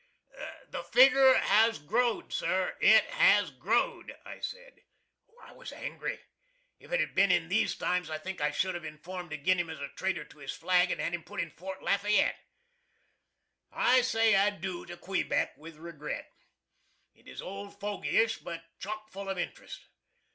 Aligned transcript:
"The 0.67 0.81
figger 0.81 1.37
has 1.37 1.77
growd, 1.77 2.33
sir 2.33 2.75
it 2.81 3.03
has 3.11 3.51
growd," 3.51 4.11
I 4.25 4.39
said. 4.39 4.81
I 5.43 5.51
was 5.51 5.71
angry. 5.71 6.19
If 6.79 6.91
it 6.91 6.99
had 6.99 7.13
been 7.13 7.31
in 7.31 7.49
these 7.49 7.75
times 7.75 8.09
I 8.09 8.17
think 8.17 8.41
I 8.41 8.49
should 8.49 8.73
have 8.73 8.83
informed 8.83 9.31
agin 9.31 9.59
him 9.59 9.69
as 9.69 9.79
a 9.79 9.89
traitor 9.89 10.23
to 10.25 10.39
his 10.39 10.53
flag, 10.53 10.89
and 10.89 10.99
had 10.99 11.13
him 11.13 11.23
put 11.23 11.39
in 11.39 11.51
Fort 11.51 11.83
Lafayette. 11.83 12.39
I 13.71 14.01
say 14.01 14.33
adoo 14.33 14.87
to 14.87 14.97
Quebeck 14.97 15.55
with 15.55 15.75
regret. 15.77 16.31
It 17.13 17.27
is 17.27 17.39
old 17.39 17.79
fogyish, 17.79 18.39
but 18.39 18.63
chock 18.79 19.07
full 19.11 19.29
of 19.29 19.37
interest. 19.37 19.85